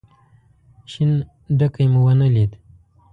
شين 0.91 1.11
ډکی 1.57 1.85
مو 1.93 1.99
ونه 2.05 2.27
ليد. 2.33 2.51